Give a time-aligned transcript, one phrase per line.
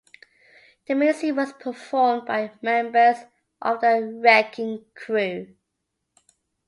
[0.87, 3.17] The music was performed by members
[3.61, 5.53] of The Wrecking Crew.